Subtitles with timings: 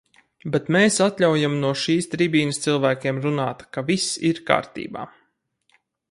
[0.53, 5.05] Bet mēs atļaujam no šīs tribīnes cilvēkiem runāt, ka viss ir kārtībā.